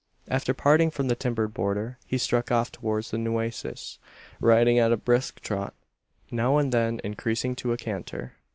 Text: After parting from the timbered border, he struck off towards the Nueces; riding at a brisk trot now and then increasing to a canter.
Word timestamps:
After 0.29 0.55
parting 0.55 0.89
from 0.89 1.09
the 1.09 1.15
timbered 1.15 1.53
border, 1.53 1.99
he 2.07 2.17
struck 2.17 2.51
off 2.51 2.71
towards 2.71 3.11
the 3.11 3.19
Nueces; 3.19 3.99
riding 4.39 4.79
at 4.79 4.91
a 4.91 4.97
brisk 4.97 5.39
trot 5.41 5.75
now 6.31 6.57
and 6.57 6.71
then 6.71 6.99
increasing 7.03 7.55
to 7.57 7.71
a 7.71 7.77
canter. 7.77 8.33